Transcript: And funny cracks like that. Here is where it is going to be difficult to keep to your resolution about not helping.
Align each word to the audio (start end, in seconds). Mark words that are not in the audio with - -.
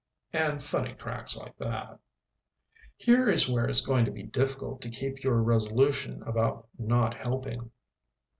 And 0.33 0.63
funny 0.63 0.95
cracks 0.95 1.37
like 1.37 1.55
that. 1.59 1.99
Here 2.97 3.29
is 3.29 3.47
where 3.47 3.65
it 3.65 3.69
is 3.69 3.85
going 3.85 4.03
to 4.05 4.11
be 4.11 4.23
difficult 4.23 4.81
to 4.81 4.89
keep 4.89 5.17
to 5.17 5.21
your 5.21 5.43
resolution 5.43 6.23
about 6.25 6.67
not 6.79 7.13
helping. 7.13 7.69